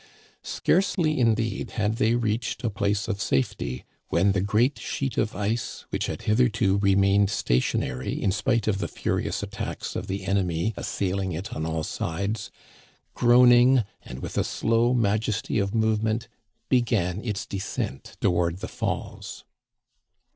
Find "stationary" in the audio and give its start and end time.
7.29-8.19